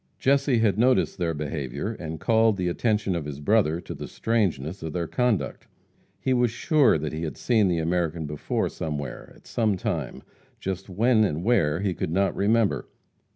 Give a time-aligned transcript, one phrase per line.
[0.17, 4.81] Jesse had noticed their behavior, and called the attention of his brother to the strangeness
[4.81, 5.67] of their conduct.
[6.19, 10.23] He was sure that he had seen the American before somewhere, at some time,
[10.59, 12.87] just when and where he could not remember.